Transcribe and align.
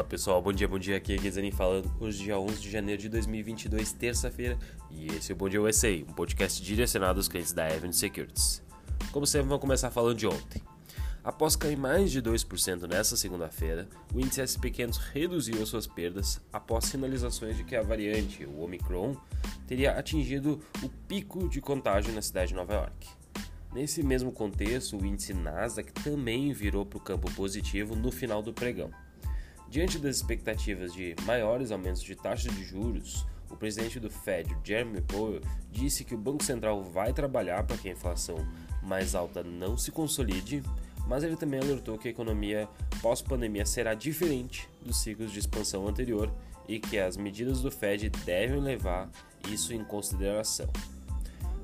Olá 0.00 0.08
pessoal, 0.08 0.40
bom 0.40 0.50
dia, 0.50 0.66
bom 0.66 0.78
dia, 0.78 0.96
aqui 0.96 1.12
é 1.12 1.16
Guizani 1.18 1.52
falando, 1.52 1.94
hoje 2.00 2.24
dia 2.24 2.38
11 2.38 2.58
de 2.58 2.70
janeiro 2.70 3.02
de 3.02 3.06
2022, 3.10 3.92
terça-feira, 3.92 4.58
e 4.90 5.08
esse 5.08 5.30
é 5.30 5.34
o 5.34 5.36
Bom 5.36 5.46
Dia 5.46 5.60
USA, 5.60 5.90
um 6.08 6.14
podcast 6.14 6.62
direcionado 6.62 7.20
aos 7.20 7.28
clientes 7.28 7.52
da 7.52 7.66
Avenue 7.66 7.92
Securities. 7.92 8.62
Como 9.12 9.26
sempre, 9.26 9.48
vamos 9.48 9.60
começar 9.60 9.90
falando 9.90 10.16
de 10.16 10.26
ontem. 10.26 10.62
Após 11.22 11.54
cair 11.54 11.76
mais 11.76 12.10
de 12.10 12.22
2% 12.22 12.88
nesta 12.88 13.14
segunda-feira, 13.14 13.86
o 14.14 14.18
índice 14.18 14.40
SP500 14.40 14.96
reduziu 15.12 15.62
as 15.62 15.68
suas 15.68 15.86
perdas 15.86 16.40
após 16.50 16.86
sinalizações 16.86 17.58
de 17.58 17.62
que 17.62 17.76
a 17.76 17.82
variante, 17.82 18.46
o 18.46 18.62
Omicron, 18.62 19.14
teria 19.66 19.92
atingido 19.98 20.62
o 20.82 20.88
pico 21.06 21.46
de 21.46 21.60
contágio 21.60 22.14
na 22.14 22.22
cidade 22.22 22.48
de 22.48 22.54
Nova 22.54 22.72
York. 22.72 23.06
Nesse 23.74 24.02
mesmo 24.02 24.32
contexto, 24.32 24.96
o 24.96 25.04
índice 25.04 25.34
Nasdaq 25.34 25.92
também 25.92 26.54
virou 26.54 26.86
para 26.86 26.96
o 26.96 27.02
campo 27.02 27.30
positivo 27.32 27.94
no 27.94 28.10
final 28.10 28.42
do 28.42 28.54
pregão. 28.54 28.90
Diante 29.70 30.00
das 30.00 30.16
expectativas 30.16 30.92
de 30.92 31.14
maiores 31.24 31.70
aumentos 31.70 32.02
de 32.02 32.16
taxas 32.16 32.52
de 32.52 32.64
juros, 32.64 33.24
o 33.48 33.56
presidente 33.56 34.00
do 34.00 34.10
Fed, 34.10 34.56
Jeremy 34.64 35.00
Powell, 35.00 35.40
disse 35.70 36.02
que 36.02 36.12
o 36.12 36.18
Banco 36.18 36.42
Central 36.42 36.82
vai 36.82 37.12
trabalhar 37.12 37.62
para 37.62 37.76
que 37.76 37.88
a 37.88 37.92
inflação 37.92 38.36
mais 38.82 39.14
alta 39.14 39.44
não 39.44 39.78
se 39.78 39.92
consolide, 39.92 40.60
mas 41.06 41.22
ele 41.22 41.36
também 41.36 41.60
alertou 41.60 41.96
que 41.96 42.08
a 42.08 42.10
economia 42.10 42.68
pós-pandemia 43.00 43.64
será 43.64 43.94
diferente 43.94 44.68
dos 44.84 45.00
ciclos 45.02 45.30
de 45.30 45.38
expansão 45.38 45.86
anterior 45.86 46.32
e 46.66 46.80
que 46.80 46.98
as 46.98 47.16
medidas 47.16 47.60
do 47.60 47.70
Fed 47.70 48.10
devem 48.24 48.60
levar 48.60 49.08
isso 49.48 49.72
em 49.72 49.84
consideração. 49.84 50.68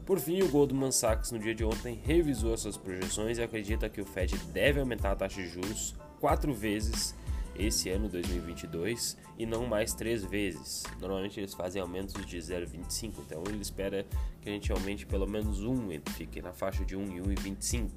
Por 0.04 0.20
fim, 0.20 0.42
o 0.42 0.48
Goldman 0.48 0.92
Sachs 0.92 1.32
no 1.32 1.40
dia 1.40 1.56
de 1.56 1.64
ontem 1.64 2.00
revisou 2.04 2.56
suas 2.56 2.76
projeções 2.76 3.38
e 3.38 3.42
acredita 3.42 3.88
que 3.88 4.00
o 4.00 4.06
Fed 4.06 4.36
deve 4.52 4.78
aumentar 4.78 5.10
a 5.10 5.16
taxa 5.16 5.42
de 5.42 5.48
juros 5.48 5.96
quatro 6.20 6.54
vezes 6.54 7.12
esse 7.58 7.90
ano 7.90 8.08
2022 8.08 9.16
e 9.38 9.46
não 9.46 9.66
mais 9.66 9.94
três 9.94 10.24
vezes. 10.24 10.84
Normalmente 11.00 11.40
eles 11.40 11.54
fazem 11.54 11.80
aumentos 11.80 12.24
de 12.26 12.38
0,25, 12.38 13.14
então 13.26 13.42
ele 13.46 13.60
espera 13.60 14.06
que 14.40 14.48
a 14.48 14.52
gente 14.52 14.70
aumente 14.72 15.06
pelo 15.06 15.26
menos 15.26 15.62
um, 15.62 15.88
fique 16.12 16.40
na 16.40 16.52
faixa 16.52 16.84
de 16.84 16.96
1 16.96 17.16
e 17.16 17.20
1,25. 17.20 17.90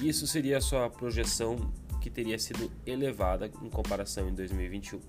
Isso 0.00 0.26
seria 0.26 0.58
a 0.58 0.60
sua 0.60 0.88
projeção 0.90 1.56
que 2.00 2.10
teria 2.10 2.38
sido 2.38 2.70
elevada 2.84 3.50
em 3.62 3.70
comparação 3.70 4.28
em 4.28 4.34
2021. 4.34 5.00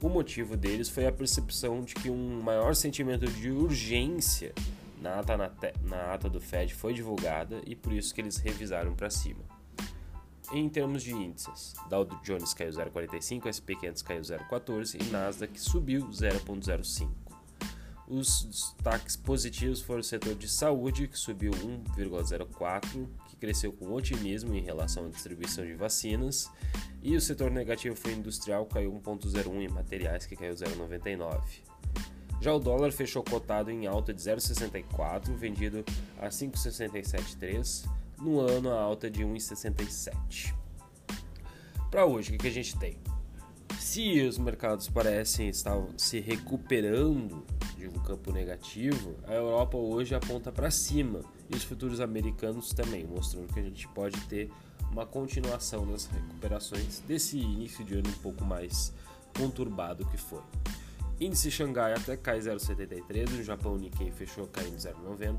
O 0.00 0.08
motivo 0.08 0.56
deles 0.56 0.88
foi 0.88 1.06
a 1.06 1.12
percepção 1.12 1.82
de 1.82 1.94
que 1.94 2.10
um 2.10 2.42
maior 2.42 2.74
sentimento 2.74 3.26
de 3.26 3.50
urgência 3.50 4.52
na 5.00 5.18
ata, 5.18 5.36
na, 5.36 5.50
na 5.82 6.14
ata 6.14 6.28
do 6.28 6.40
Fed 6.40 6.74
foi 6.74 6.94
divulgada 6.94 7.60
e 7.66 7.74
por 7.74 7.92
isso 7.92 8.14
que 8.14 8.20
eles 8.20 8.36
revisaram 8.36 8.94
para 8.94 9.10
cima. 9.10 9.40
Em 10.52 10.68
termos 10.68 11.02
de 11.02 11.12
índices, 11.12 11.74
Dow 11.88 12.04
Jones 12.22 12.52
caiu 12.52 12.70
0,45, 12.70 13.48
SP 13.48 13.72
500 13.74 14.02
caiu 14.02 14.20
0,14 14.20 15.00
e 15.00 15.04
Nasdaq 15.10 15.58
subiu 15.58 16.06
0,05. 16.08 17.08
Os 18.06 18.44
destaques 18.44 19.16
positivos 19.16 19.80
foram 19.80 20.00
o 20.00 20.04
setor 20.04 20.34
de 20.34 20.46
saúde, 20.46 21.08
que 21.08 21.18
subiu 21.18 21.52
1,04, 21.52 23.08
que 23.30 23.36
cresceu 23.36 23.72
com 23.72 23.90
otimismo 23.94 24.54
em 24.54 24.60
relação 24.60 25.06
à 25.06 25.08
distribuição 25.08 25.64
de 25.64 25.72
vacinas, 25.72 26.50
e 27.02 27.16
o 27.16 27.20
setor 27.22 27.50
negativo 27.50 27.96
foi 27.96 28.12
industrial, 28.12 28.66
caiu 28.66 28.92
1,01 28.92 29.62
em 29.62 29.68
materiais, 29.68 30.26
que 30.26 30.36
caiu 30.36 30.52
0,99. 30.52 31.40
Já 32.42 32.52
o 32.52 32.58
dólar 32.58 32.92
fechou 32.92 33.24
cotado 33.24 33.70
em 33.70 33.86
alta 33.86 34.12
de 34.12 34.20
0,64, 34.20 35.34
vendido 35.34 35.82
a 36.20 36.28
5,673, 36.28 37.86
no 38.22 38.40
ano 38.40 38.70
a 38.70 38.80
alta 38.80 39.10
de 39.10 39.24
1,67. 39.24 40.54
Para 41.90 42.06
hoje, 42.06 42.34
o 42.34 42.38
que 42.38 42.46
a 42.46 42.52
gente 42.52 42.78
tem? 42.78 42.96
Se 43.78 44.20
os 44.22 44.38
mercados 44.38 44.88
parecem 44.88 45.48
estar 45.48 45.76
se 45.98 46.20
recuperando 46.20 47.44
de 47.76 47.88
um 47.88 47.92
campo 47.92 48.32
negativo, 48.32 49.16
a 49.24 49.34
Europa 49.34 49.76
hoje 49.76 50.14
aponta 50.14 50.52
para 50.52 50.70
cima 50.70 51.20
e 51.50 51.56
os 51.56 51.64
futuros 51.64 52.00
americanos 52.00 52.72
também, 52.72 53.04
mostrando 53.04 53.52
que 53.52 53.58
a 53.58 53.62
gente 53.62 53.88
pode 53.88 54.18
ter 54.28 54.50
uma 54.90 55.04
continuação 55.04 55.84
das 55.86 56.06
recuperações 56.06 57.00
desse 57.00 57.38
início 57.38 57.84
de 57.84 57.94
ano 57.94 58.08
um 58.08 58.22
pouco 58.22 58.44
mais 58.44 58.92
conturbado 59.36 60.06
que 60.06 60.16
foi. 60.16 60.42
Índice 61.22 61.52
Xangai 61.52 61.92
até 61.92 62.16
cai 62.16 62.40
0,73, 62.40 63.30
no 63.30 63.44
Japão 63.44 63.74
o 63.74 63.78
Nikkei 63.78 64.10
fechou 64.10 64.48
caindo 64.48 64.76
0,90, 64.76 65.38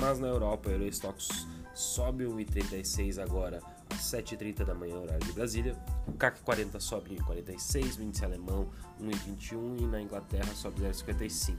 mas 0.00 0.20
na 0.20 0.28
Europa 0.28 0.68
o 0.68 0.72
Eurostox 0.72 1.48
sobe 1.74 2.22
1,36 2.22 3.20
agora 3.20 3.60
às 3.90 3.98
7h30 4.12 4.64
da 4.64 4.76
manhã, 4.76 4.96
horário 4.96 5.26
de 5.26 5.32
Brasília. 5.32 5.76
O 6.06 6.12
CAC 6.12 6.40
40 6.42 6.78
sobe 6.78 7.16
1,46, 7.16 7.98
o 7.98 8.02
índice 8.04 8.24
alemão 8.24 8.70
1,21 9.02 9.80
e 9.80 9.86
na 9.88 10.00
Inglaterra 10.00 10.54
sobe 10.54 10.82
0,55. 10.82 11.56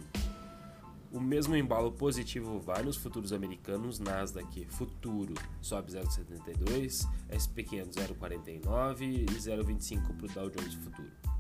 O 1.12 1.20
mesmo 1.20 1.54
embalo 1.54 1.92
positivo 1.92 2.62
vai 2.62 2.82
nos 2.82 2.96
futuros 2.96 3.34
americanos, 3.34 4.00
Nasdaq 4.00 4.68
futuro 4.70 5.34
sobe 5.62 5.92
0,72, 5.92 7.06
SP500 7.30 7.90
0,49 7.90 9.02
e 9.02 9.26
0,25 9.26 10.16
para 10.16 10.26
o 10.26 10.30
Dow 10.30 10.50
Jones 10.50 10.76
futuro. 10.76 11.35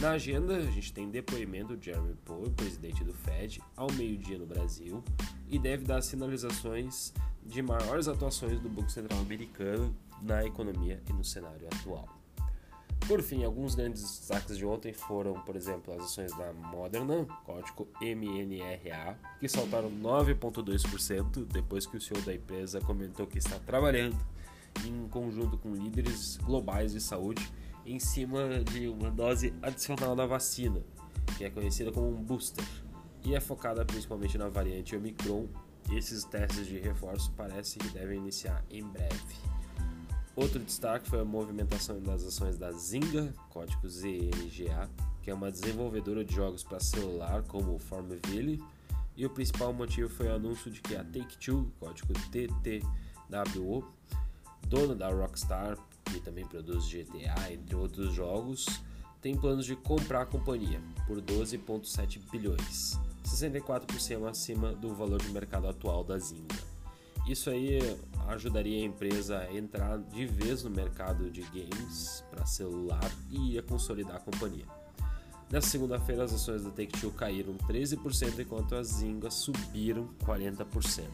Na 0.00 0.10
agenda, 0.10 0.56
a 0.56 0.70
gente 0.70 0.92
tem 0.92 1.08
depoimento 1.08 1.76
de 1.76 1.86
Jeremy 1.86 2.14
Powell, 2.24 2.50
presidente 2.50 3.02
do 3.04 3.14
Fed, 3.14 3.62
ao 3.76 3.90
meio-dia 3.92 4.38
no 4.38 4.46
Brasil, 4.46 5.02
e 5.48 5.58
deve 5.58 5.84
dar 5.84 6.02
sinalizações 6.02 7.12
de 7.44 7.62
maiores 7.62 8.08
atuações 8.08 8.60
do 8.60 8.68
Banco 8.68 8.90
Central 8.90 9.20
americano 9.20 9.94
na 10.20 10.44
economia 10.44 11.02
e 11.08 11.12
no 11.12 11.24
cenário 11.24 11.66
atual. 11.66 12.08
Por 13.06 13.22
fim, 13.22 13.44
alguns 13.44 13.74
grandes 13.74 14.02
destaques 14.02 14.56
de 14.56 14.64
ontem 14.64 14.92
foram, 14.92 15.34
por 15.40 15.56
exemplo, 15.56 15.92
as 15.94 16.04
ações 16.04 16.34
da 16.36 16.52
Moderna, 16.54 17.26
código 17.44 17.86
MNRA, 18.00 19.18
que 19.38 19.46
saltaram 19.46 19.90
9,2% 19.90 21.44
depois 21.44 21.86
que 21.86 21.98
o 21.98 22.00
CEO 22.00 22.20
da 22.22 22.34
empresa 22.34 22.80
comentou 22.80 23.26
que 23.26 23.36
está 23.36 23.58
trabalhando 23.58 24.16
em 24.86 25.06
conjunto 25.08 25.58
com 25.58 25.74
líderes 25.74 26.38
globais 26.38 26.92
de 26.92 27.00
saúde 27.00 27.46
em 27.84 27.98
cima 27.98 28.62
de 28.64 28.88
uma 28.88 29.10
dose 29.10 29.54
adicional 29.62 30.16
da 30.16 30.26
vacina, 30.26 30.82
que 31.36 31.44
é 31.44 31.50
conhecida 31.50 31.92
como 31.92 32.08
um 32.08 32.22
booster, 32.22 32.64
e 33.24 33.34
é 33.34 33.40
focada 33.40 33.84
principalmente 33.84 34.36
na 34.38 34.48
variante 34.48 34.96
Omicron. 34.96 35.46
Esses 35.90 36.24
testes 36.24 36.66
de 36.66 36.78
reforço 36.78 37.30
parece 37.36 37.78
que 37.78 37.88
devem 37.88 38.18
iniciar 38.18 38.64
em 38.70 38.82
breve. 38.82 39.36
Outro 40.34 40.58
destaque 40.58 41.08
foi 41.08 41.20
a 41.20 41.24
movimentação 41.24 42.00
das 42.00 42.24
ações 42.24 42.56
da 42.56 42.72
Zynga, 42.72 43.32
código 43.50 43.88
ZNGA, 43.88 44.90
que 45.22 45.30
é 45.30 45.34
uma 45.34 45.50
desenvolvedora 45.50 46.24
de 46.24 46.34
jogos 46.34 46.64
para 46.64 46.80
celular 46.80 47.42
como 47.44 47.78
Farmville, 47.78 48.62
e 49.16 49.24
o 49.24 49.30
principal 49.30 49.72
motivo 49.72 50.08
foi 50.08 50.26
o 50.26 50.34
anúncio 50.34 50.70
de 50.70 50.80
que 50.80 50.96
a 50.96 51.04
Take-Two, 51.04 51.70
código 51.78 52.12
TTWO, 52.30 53.84
dona 54.66 54.94
da 54.94 55.08
Rockstar, 55.08 55.78
também 56.20 56.46
produz 56.46 56.88
GTA, 56.88 57.52
entre 57.52 57.74
outros 57.74 58.12
jogos, 58.12 58.66
tem 59.20 59.36
planos 59.36 59.64
de 59.64 59.74
comprar 59.74 60.22
a 60.22 60.26
companhia 60.26 60.80
por 61.06 61.20
12,7 61.20 62.20
bilhões, 62.30 63.00
64% 63.24 64.28
acima 64.28 64.72
do 64.72 64.94
valor 64.94 65.22
de 65.22 65.30
mercado 65.30 65.66
atual 65.66 66.04
da 66.04 66.18
Zynga. 66.18 66.74
Isso 67.26 67.48
aí 67.48 67.78
ajudaria 68.28 68.82
a 68.82 68.84
empresa 68.84 69.38
a 69.38 69.56
entrar 69.56 69.98
de 69.98 70.26
vez 70.26 70.62
no 70.62 70.68
mercado 70.68 71.30
de 71.30 71.40
games 71.40 72.22
para 72.30 72.44
celular 72.44 73.10
e 73.30 73.58
a 73.58 73.62
consolidar 73.62 74.16
a 74.16 74.20
companhia. 74.20 74.66
Nessa 75.50 75.68
segunda-feira, 75.68 76.24
as 76.24 76.34
ações 76.34 76.64
da 76.64 76.70
Take-Two 76.70 77.12
caíram 77.12 77.54
13%, 77.68 78.38
enquanto 78.40 78.74
as 78.74 78.88
Zynga 78.88 79.30
subiram 79.30 80.08
40%, 80.24 81.04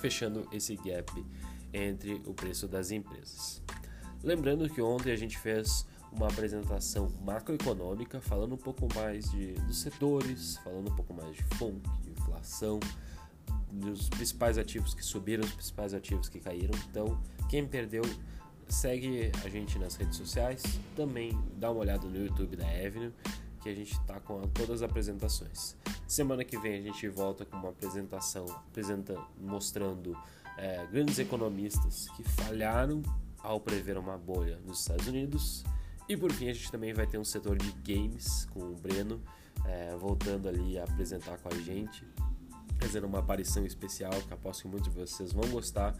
fechando 0.00 0.46
esse 0.52 0.76
gap 0.76 1.24
entre 1.72 2.22
o 2.24 2.32
preço 2.32 2.68
das 2.68 2.90
empresas. 2.90 3.65
Lembrando 4.26 4.68
que 4.68 4.82
ontem 4.82 5.12
a 5.12 5.16
gente 5.16 5.38
fez 5.38 5.86
uma 6.10 6.26
apresentação 6.26 7.08
macroeconômica, 7.24 8.20
falando 8.20 8.56
um 8.56 8.58
pouco 8.58 8.92
mais 8.92 9.30
de, 9.30 9.52
dos 9.52 9.78
setores, 9.78 10.56
falando 10.64 10.90
um 10.90 10.96
pouco 10.96 11.14
mais 11.14 11.36
de 11.36 11.44
FONC, 11.54 11.80
de 12.02 12.10
inflação, 12.10 12.80
dos 13.70 14.08
principais 14.08 14.58
ativos 14.58 14.94
que 14.94 15.04
subiram, 15.04 15.44
os 15.44 15.52
principais 15.52 15.94
ativos 15.94 16.28
que 16.28 16.40
caíram. 16.40 16.76
Então, 16.90 17.22
quem 17.48 17.64
perdeu, 17.64 18.02
segue 18.68 19.30
a 19.44 19.48
gente 19.48 19.78
nas 19.78 19.94
redes 19.94 20.16
sociais, 20.16 20.60
também 20.96 21.30
dá 21.56 21.70
uma 21.70 21.82
olhada 21.82 22.08
no 22.08 22.18
YouTube 22.18 22.56
da 22.56 22.66
Avenue, 22.66 23.12
que 23.62 23.68
a 23.68 23.74
gente 23.76 23.92
está 23.92 24.18
com 24.18 24.42
todas 24.48 24.82
as 24.82 24.90
apresentações. 24.90 25.76
Semana 26.08 26.42
que 26.42 26.58
vem 26.58 26.76
a 26.80 26.82
gente 26.82 27.08
volta 27.08 27.44
com 27.44 27.56
uma 27.58 27.68
apresentação 27.68 28.44
apresenta, 28.46 29.16
mostrando 29.40 30.18
é, 30.58 30.84
grandes 30.90 31.16
economistas 31.20 32.08
que 32.16 32.24
falharam 32.24 33.02
ao 33.46 33.60
prever 33.60 33.96
uma 33.96 34.18
bolha 34.18 34.58
nos 34.66 34.80
Estados 34.80 35.06
Unidos. 35.06 35.64
E 36.08 36.16
por 36.16 36.32
fim, 36.32 36.48
a 36.48 36.52
gente 36.52 36.70
também 36.70 36.92
vai 36.92 37.06
ter 37.06 37.18
um 37.18 37.24
setor 37.24 37.56
de 37.56 37.72
games 37.82 38.44
com 38.46 38.60
o 38.60 38.74
Breno 38.74 39.22
é, 39.64 39.96
voltando 39.96 40.48
ali 40.48 40.78
a 40.78 40.84
apresentar 40.84 41.38
com 41.38 41.48
a 41.48 41.58
gente, 41.58 42.04
fazendo 42.78 43.06
uma 43.06 43.20
aparição 43.20 43.64
especial 43.64 44.12
que 44.12 44.34
aposto 44.34 44.62
que 44.62 44.68
muitos 44.68 44.92
de 44.92 44.98
vocês 44.98 45.32
vão 45.32 45.48
gostar, 45.48 45.94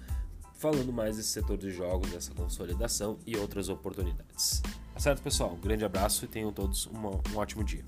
falando 0.55 0.93
mais 0.93 1.17
desse 1.17 1.29
setor 1.29 1.57
de 1.57 1.71
jogos, 1.71 2.11
dessa 2.11 2.33
consolidação 2.35 3.19
e 3.27 3.37
outras 3.37 3.69
oportunidades. 3.69 4.63
Tá 4.93 5.01
certo, 5.01 5.23
pessoal? 5.23 5.55
Um 5.55 5.61
grande 5.61 5.85
abraço 5.85 6.25
e 6.25 6.29
tenham 6.29 6.53
todos 6.53 6.87
uma, 6.87 7.11
um 7.11 7.37
ótimo 7.37 7.63
dia. 7.63 7.85